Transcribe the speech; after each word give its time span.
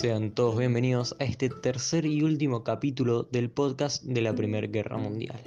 Sean 0.00 0.30
todos 0.30 0.56
bienvenidos 0.56 1.14
a 1.18 1.24
este 1.24 1.50
tercer 1.50 2.06
y 2.06 2.22
último 2.22 2.64
capítulo 2.64 3.24
del 3.24 3.50
podcast 3.50 4.02
de 4.02 4.22
la 4.22 4.34
Primera 4.34 4.66
Guerra 4.66 4.96
Mundial. 4.96 5.38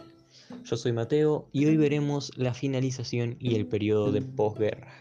Yo 0.64 0.78
soy 0.78 0.92
Mateo 0.92 1.48
y 1.52 1.66
hoy 1.66 1.76
veremos 1.76 2.32
la 2.38 2.54
finalización 2.54 3.36
y 3.40 3.56
el 3.56 3.66
periodo 3.66 4.12
de 4.12 4.22
posguerra. 4.22 4.94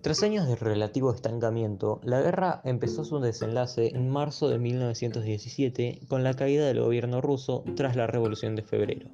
Tras 0.00 0.24
años 0.24 0.48
de 0.48 0.56
relativo 0.56 1.14
estancamiento, 1.14 2.00
la 2.02 2.20
guerra 2.20 2.60
empezó 2.64 3.04
su 3.04 3.20
desenlace 3.20 3.92
en 3.94 4.10
marzo 4.10 4.48
de 4.48 4.58
1917 4.58 6.00
con 6.08 6.24
la 6.24 6.34
caída 6.34 6.66
del 6.66 6.80
gobierno 6.80 7.20
ruso 7.20 7.62
tras 7.76 7.94
la 7.94 8.08
Revolución 8.08 8.56
de 8.56 8.62
Febrero 8.64 9.10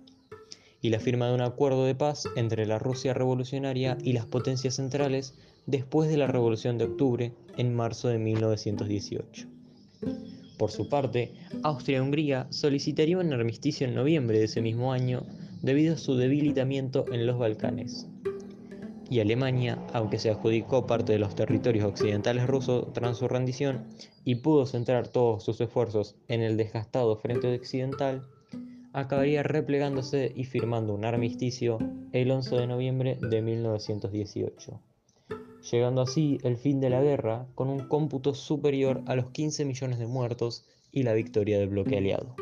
y 0.81 0.91
la 0.91 1.01
firma 1.01 1.29
de 1.29 1.35
un 1.35 1.41
acuerdo 1.41 1.85
de 1.85 1.95
paz 1.95 2.29
entre 2.37 2.67
la 2.67 2.79
Rusia 2.79 3.15
revolucionaria 3.15 3.99
y 4.03 4.13
las 4.13 4.27
potencias 4.27 4.75
centrales 4.75 5.35
después 5.67 6.09
de 6.09 6.17
la 6.17 6.27
Revolución 6.27 6.79
de 6.79 6.85
Octubre 6.85 7.33
en 7.57 7.75
marzo 7.75 8.09
de 8.09 8.19
1918. 8.19 9.49
Por 10.59 10.71
su 10.71 10.89
parte, 10.89 11.35
Austria-Hungría 11.63 12.47
solicitaría 12.51 13.19
un 13.19 13.33
armisticio 13.33 13.87
en 13.87 13.95
noviembre 13.95 14.39
de 14.39 14.45
ese 14.45 14.63
mismo 14.63 14.93
año 14.93 15.25
debido 15.63 15.95
a 15.95 15.99
su 15.99 16.17
debilitamiento 16.17 17.05
en 17.13 17.27
los 17.27 17.39
Balcanes. 17.39 18.07
Y 19.11 19.21
Alemania, 19.21 19.79
aunque 19.93 20.19
se 20.19 20.31
adjudicó 20.31 20.87
parte 20.87 21.13
de 21.13 21.19
los 21.19 21.35
territorios 21.35 21.85
occidentales 21.85 22.47
rusos 22.47 22.93
tras 22.93 23.19
su 23.19 23.29
rendición 23.29 23.85
y 24.25 24.37
pudo 24.37 24.67
centrar 24.67 25.09
todos 25.09 25.45
sus 25.45 25.61
esfuerzos 25.61 26.17
en 26.29 26.43
el 26.43 26.57
desgastado 26.57 27.17
frente 27.17 27.55
occidental, 27.55 28.27
acabaría 28.97 29.43
replegándose 29.43 30.33
y 30.35 30.45
firmando 30.45 30.95
un 30.95 31.05
armisticio 31.05 31.79
el 32.13 32.31
11 32.31 32.57
de 32.57 32.67
noviembre 32.67 33.19
de 33.21 33.43
1918 33.43 34.81
llegando 35.71 36.01
así 36.01 36.39
el 36.43 36.57
fin 36.57 36.81
de 36.81 36.91
la 36.91 37.03
guerra 37.03 37.47
con 37.55 37.69
un 37.69 37.89
cómputo 37.89 38.35
superior 38.35 39.03
a 39.07 39.15
los 39.15 39.31
15 39.31 39.65
millones 39.65 39.99
de 39.99 40.07
muertos 40.07 40.65
y 40.93 41.03
la 41.03 41.13
victoria 41.13 41.59
del 41.59 41.69
bloque 41.69 41.99
aliado. 41.99 42.37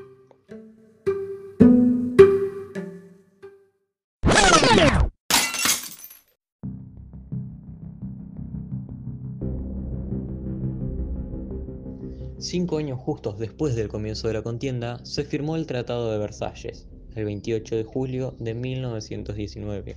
Cinco 12.55 12.79
años 12.79 13.01
justos 13.01 13.41
después 13.41 13.75
del 13.75 13.89
comienzo 13.89 14.29
de 14.29 14.35
la 14.35 14.43
contienda, 14.43 15.05
se 15.05 15.25
firmó 15.25 15.57
el 15.57 15.67
Tratado 15.67 16.13
de 16.13 16.19
Versalles, 16.19 16.87
el 17.17 17.25
28 17.25 17.75
de 17.75 17.83
julio 17.83 18.37
de 18.39 18.55
1919 18.55 19.97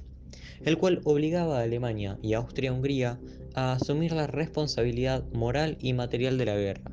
el 0.66 0.80
cual 0.80 1.02
obligaba 1.04 1.60
a 1.60 1.62
Alemania 1.62 2.18
y 2.24 2.34
Austria-Hungría 2.34 3.20
a 3.54 3.74
asumir 3.74 4.14
la 4.14 4.26
responsabilidad 4.26 5.24
moral 5.34 5.78
y 5.82 5.94
material 5.94 6.40
de 6.40 6.46
la 6.46 6.56
guerra, 6.56 6.90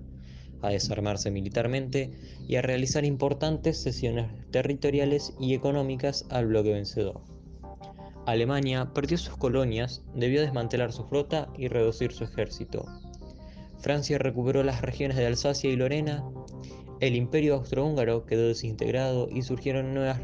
a 0.61 0.69
desarmarse 0.69 1.31
militarmente 1.31 2.11
y 2.47 2.56
a 2.56 2.62
realizar 2.62 3.06
importantes 3.06 3.83
cesiones 3.83 4.27
territoriales 4.51 5.33
y 5.41 5.55
económicas 5.55 6.27
al 6.28 6.45
bloque 6.49 6.75
vencedor. 6.75 7.23
Alemania 8.27 8.93
perdió 8.93 9.17
sus 9.17 9.39
colonias, 9.39 10.03
debió 10.15 10.43
desmantelar 10.43 10.93
su 10.93 11.05
flota 11.05 11.49
y 11.56 11.69
reducir 11.69 12.12
su 12.12 12.25
ejército. 12.25 12.84
Francia 13.78 14.19
recuperó 14.19 14.62
las 14.62 14.83
regiones 14.83 15.17
de 15.17 15.27
Alsacia 15.27 15.70
y 15.70 15.77
Lorena, 15.77 16.25
el 17.00 17.17
imperio 17.17 17.55
austrohúngaro 17.56 18.25
quedó 18.25 18.48
desintegrado 18.48 19.28
y 19.31 19.42
surgieron 19.42 19.94
nuevas 19.94 20.20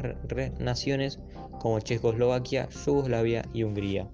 naciones 0.59 1.19
como 1.59 1.79
Checoslovaquia, 1.79 2.69
Yugoslavia 2.85 3.45
y 3.53 3.63
Hungría. 3.63 4.09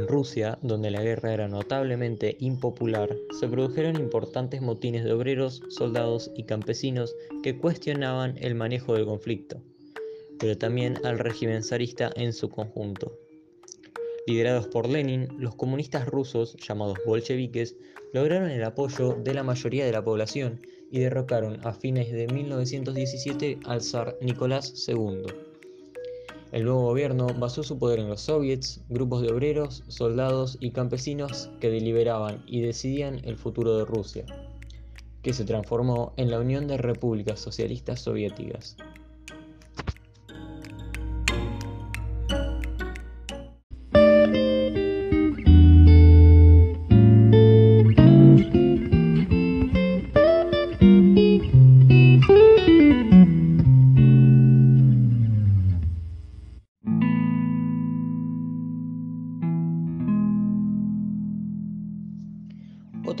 En 0.00 0.08
Rusia, 0.08 0.58
donde 0.62 0.90
la 0.90 1.02
guerra 1.02 1.34
era 1.34 1.46
notablemente 1.46 2.38
impopular, 2.40 3.14
se 3.38 3.46
produjeron 3.46 3.96
importantes 3.96 4.62
motines 4.62 5.04
de 5.04 5.12
obreros, 5.12 5.62
soldados 5.68 6.30
y 6.34 6.44
campesinos 6.44 7.14
que 7.42 7.58
cuestionaban 7.58 8.34
el 8.38 8.54
manejo 8.54 8.94
del 8.94 9.04
conflicto, 9.04 9.60
pero 10.38 10.56
también 10.56 10.96
al 11.04 11.18
régimen 11.18 11.62
zarista 11.62 12.10
en 12.16 12.32
su 12.32 12.48
conjunto. 12.48 13.12
Liderados 14.26 14.68
por 14.68 14.88
Lenin, 14.88 15.28
los 15.38 15.54
comunistas 15.54 16.06
rusos, 16.06 16.56
llamados 16.66 16.96
bolcheviques, 17.04 17.76
lograron 18.14 18.50
el 18.50 18.64
apoyo 18.64 19.18
de 19.22 19.34
la 19.34 19.42
mayoría 19.42 19.84
de 19.84 19.92
la 19.92 20.02
población 20.02 20.62
y 20.90 21.00
derrocaron 21.00 21.60
a 21.66 21.74
fines 21.74 22.10
de 22.10 22.26
1917 22.26 23.58
al 23.66 23.82
zar 23.82 24.16
Nicolás 24.22 24.88
II. 24.88 25.49
El 26.52 26.64
nuevo 26.64 26.82
gobierno 26.82 27.28
basó 27.38 27.62
su 27.62 27.78
poder 27.78 28.00
en 28.00 28.08
los 28.08 28.22
soviets, 28.22 28.80
grupos 28.88 29.22
de 29.22 29.32
obreros, 29.32 29.84
soldados 29.86 30.58
y 30.58 30.72
campesinos 30.72 31.48
que 31.60 31.70
deliberaban 31.70 32.42
y 32.44 32.60
decidían 32.60 33.20
el 33.22 33.36
futuro 33.36 33.78
de 33.78 33.84
Rusia, 33.84 34.26
que 35.22 35.32
se 35.32 35.44
transformó 35.44 36.12
en 36.16 36.28
la 36.28 36.40
Unión 36.40 36.66
de 36.66 36.76
Repúblicas 36.76 37.38
Socialistas 37.38 38.00
Soviéticas. 38.00 38.76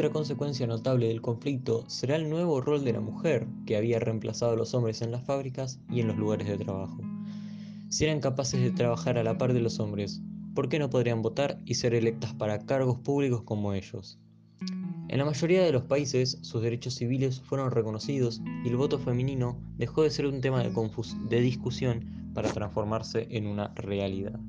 Otra 0.00 0.14
consecuencia 0.14 0.66
notable 0.66 1.08
del 1.08 1.20
conflicto 1.20 1.84
será 1.86 2.16
el 2.16 2.30
nuevo 2.30 2.62
rol 2.62 2.86
de 2.86 2.94
la 2.94 3.00
mujer, 3.00 3.46
que 3.66 3.76
había 3.76 3.98
reemplazado 3.98 4.54
a 4.54 4.56
los 4.56 4.72
hombres 4.72 5.02
en 5.02 5.10
las 5.10 5.26
fábricas 5.26 5.78
y 5.90 6.00
en 6.00 6.06
los 6.06 6.16
lugares 6.16 6.48
de 6.48 6.56
trabajo. 6.56 7.02
Si 7.90 8.04
eran 8.04 8.20
capaces 8.20 8.62
de 8.62 8.70
trabajar 8.70 9.18
a 9.18 9.24
la 9.24 9.36
par 9.36 9.52
de 9.52 9.60
los 9.60 9.78
hombres, 9.78 10.22
¿por 10.54 10.70
qué 10.70 10.78
no 10.78 10.88
podrían 10.88 11.20
votar 11.20 11.60
y 11.66 11.74
ser 11.74 11.92
electas 11.92 12.32
para 12.32 12.64
cargos 12.64 12.98
públicos 13.00 13.42
como 13.42 13.74
ellos? 13.74 14.18
En 15.08 15.18
la 15.18 15.26
mayoría 15.26 15.62
de 15.62 15.72
los 15.72 15.82
países, 15.82 16.38
sus 16.40 16.62
derechos 16.62 16.94
civiles 16.94 17.38
fueron 17.42 17.70
reconocidos 17.70 18.40
y 18.64 18.70
el 18.70 18.76
voto 18.76 18.98
femenino 18.98 19.60
dejó 19.76 20.04
de 20.04 20.10
ser 20.10 20.24
un 20.24 20.40
tema 20.40 20.62
de, 20.62 20.72
de 21.28 21.40
discusión 21.42 22.32
para 22.32 22.50
transformarse 22.50 23.28
en 23.30 23.46
una 23.46 23.74
realidad. 23.74 24.40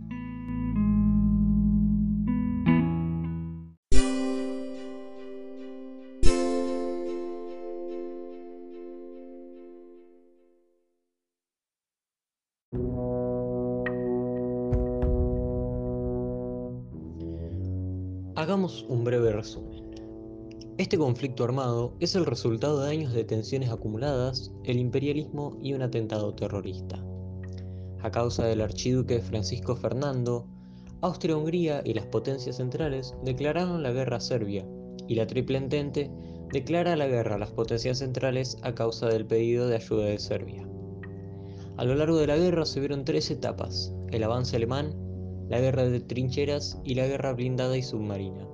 Hagamos 18.41 18.87
un 18.89 19.03
breve 19.03 19.31
resumen. 19.31 19.83
Este 20.79 20.97
conflicto 20.97 21.43
armado 21.43 21.93
es 21.99 22.15
el 22.15 22.25
resultado 22.25 22.81
de 22.81 22.89
años 22.89 23.13
de 23.13 23.23
tensiones 23.23 23.69
acumuladas, 23.69 24.51
el 24.63 24.79
imperialismo 24.79 25.59
y 25.61 25.75
un 25.75 25.83
atentado 25.83 26.33
terrorista. 26.33 27.05
A 28.01 28.09
causa 28.09 28.47
del 28.47 28.61
archiduque 28.61 29.19
Francisco 29.19 29.75
Fernando, 29.75 30.47
Austria-Hungría 31.01 31.83
y 31.85 31.93
las 31.93 32.07
potencias 32.07 32.55
centrales 32.55 33.13
declararon 33.23 33.83
la 33.83 33.91
guerra 33.91 34.17
a 34.17 34.21
Serbia, 34.21 34.65
y 35.07 35.13
la 35.13 35.27
Triple 35.27 35.59
Entente 35.59 36.09
declara 36.51 36.95
la 36.95 37.05
guerra 37.05 37.35
a 37.35 37.39
las 37.39 37.51
potencias 37.51 37.99
centrales 37.99 38.57
a 38.63 38.73
causa 38.73 39.07
del 39.07 39.27
pedido 39.27 39.67
de 39.67 39.75
ayuda 39.75 40.05
de 40.05 40.17
Serbia. 40.17 40.67
A 41.77 41.85
lo 41.85 41.93
largo 41.93 42.17
de 42.17 42.25
la 42.25 42.37
guerra 42.37 42.65
se 42.65 42.79
vieron 42.79 43.05
tres 43.05 43.29
etapas, 43.29 43.93
el 44.09 44.23
avance 44.23 44.55
alemán, 44.55 45.10
la 45.51 45.59
guerra 45.59 45.83
de 45.83 45.99
trincheras 45.99 46.79
y 46.85 46.95
la 46.95 47.05
guerra 47.07 47.33
blindada 47.33 47.75
y 47.75 47.83
submarina. 47.83 48.47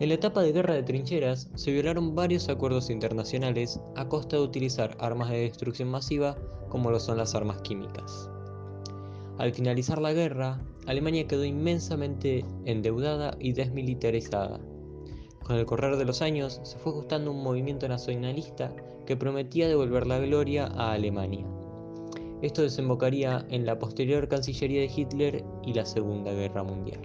En 0.00 0.08
la 0.08 0.16
etapa 0.16 0.42
de 0.42 0.50
guerra 0.50 0.74
de 0.74 0.82
trincheras 0.82 1.48
se 1.54 1.70
violaron 1.70 2.16
varios 2.16 2.48
acuerdos 2.48 2.90
internacionales 2.90 3.78
a 3.94 4.08
costa 4.08 4.36
de 4.36 4.42
utilizar 4.42 4.96
armas 4.98 5.30
de 5.30 5.42
destrucción 5.42 5.88
masiva 5.88 6.36
como 6.68 6.90
lo 6.90 6.98
son 6.98 7.16
las 7.16 7.36
armas 7.36 7.62
químicas. 7.62 8.28
Al 9.38 9.54
finalizar 9.54 10.00
la 10.00 10.12
guerra, 10.12 10.60
Alemania 10.88 11.28
quedó 11.28 11.44
inmensamente 11.44 12.44
endeudada 12.64 13.36
y 13.38 13.52
desmilitarizada. 13.52 14.58
Con 15.44 15.58
el 15.58 15.66
correr 15.66 15.96
de 15.96 16.06
los 16.06 16.22
años 16.22 16.60
se 16.64 16.76
fue 16.78 16.90
ajustando 16.90 17.30
un 17.30 17.44
movimiento 17.44 17.86
nacionalista 17.86 18.74
que 19.06 19.16
prometía 19.16 19.68
devolver 19.68 20.08
la 20.08 20.18
gloria 20.18 20.66
a 20.66 20.90
Alemania. 20.90 21.46
Esto 22.42 22.62
desembocaría 22.62 23.44
en 23.50 23.66
la 23.66 23.78
posterior 23.78 24.26
Cancillería 24.26 24.80
de 24.80 24.90
Hitler 24.94 25.44
y 25.66 25.74
la 25.74 25.84
Segunda 25.84 26.32
Guerra 26.32 26.62
Mundial. 26.62 27.00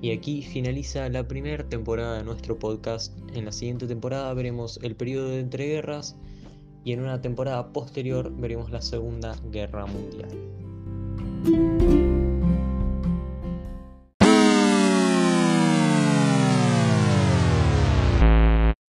Y 0.00 0.10
aquí 0.10 0.42
finaliza 0.42 1.10
la 1.10 1.28
primera 1.28 1.68
temporada 1.68 2.18
de 2.18 2.24
nuestro 2.24 2.58
podcast. 2.58 3.16
En 3.34 3.44
la 3.44 3.52
siguiente 3.52 3.86
temporada 3.86 4.32
veremos 4.32 4.80
el 4.82 4.96
periodo 4.96 5.28
de 5.28 5.40
entreguerras 5.40 6.16
y 6.84 6.92
en 6.92 7.00
una 7.00 7.20
temporada 7.20 7.72
posterior 7.72 8.32
veremos 8.34 8.70
la 8.70 8.82
Segunda 8.82 9.36
Guerra 9.50 9.86
Mundial. 9.86 10.28